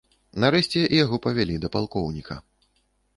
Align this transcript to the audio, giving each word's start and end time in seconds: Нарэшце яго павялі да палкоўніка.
Нарэшце 0.43 0.79
яго 1.03 1.19
павялі 1.25 1.57
да 1.65 1.71
палкоўніка. 1.75 2.39